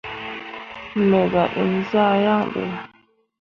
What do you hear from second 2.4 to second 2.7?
ɓe.